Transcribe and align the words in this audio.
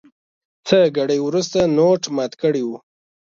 څه 0.67 0.77
ګړی 0.97 1.19
وروسته 1.21 1.59
نوټ 1.77 2.01
مات 2.15 2.33
کړی 2.41 2.63
و. 2.65 2.69